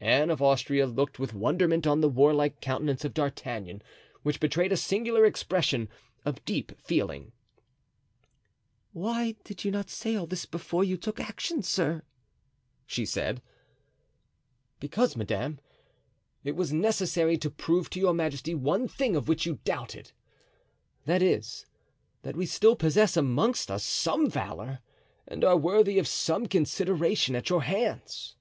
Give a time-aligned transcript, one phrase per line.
[0.00, 3.80] Anne of Austria looked with wonderment on the warlike countenance of D'Artagnan,
[4.22, 5.88] which betrayed a singular expression
[6.26, 7.32] of deep feeling.
[8.92, 12.02] "Why did you not say all this before you took action, sir?"
[12.84, 13.40] she said.
[14.78, 15.58] "Because, madame,
[16.44, 20.12] it was necessary to prove to your majesty one thing of which you doubted—
[21.06, 21.64] that is,
[22.20, 24.80] that we still possess amongst us some valor
[25.26, 28.36] and are worthy of some consideration at your hands."